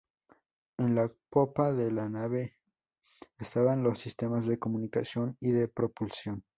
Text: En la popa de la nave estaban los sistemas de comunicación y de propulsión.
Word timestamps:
En 0.79 0.95
la 0.95 1.11
popa 1.29 1.73
de 1.73 1.91
la 1.91 2.09
nave 2.09 2.57
estaban 3.37 3.83
los 3.83 3.99
sistemas 3.99 4.47
de 4.47 4.57
comunicación 4.57 5.37
y 5.39 5.51
de 5.51 5.67
propulsión. 5.67 6.43